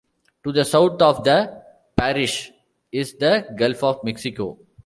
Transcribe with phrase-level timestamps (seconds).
[0.43, 1.61] To the south of the
[1.95, 2.51] parish
[2.91, 4.57] is the Gulf of Mexico.